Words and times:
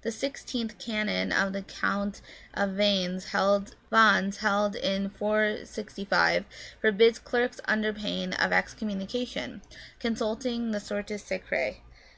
The 0.00 0.10
sixteenth 0.10 0.78
canon 0.78 1.30
of 1.30 1.52
the 1.52 1.60
Council 1.60 2.24
of 2.54 2.70
Vannes, 2.70 3.26
held 3.26 3.76
in 4.76 5.10
465, 5.10 6.44
forbids 6.80 7.18
clerks 7.18 7.60
under 7.66 7.92
pain 7.92 8.32
of 8.32 8.50
excommunication, 8.50 9.60
consulting 10.00 10.70
the 10.70 10.80
Sortes 10.80 11.22
Sacrae. 11.22 11.82